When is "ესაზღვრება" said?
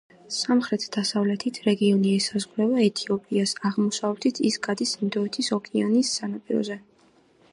2.21-2.79